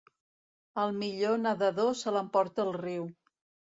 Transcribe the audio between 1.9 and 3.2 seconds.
se l'emporta el riu.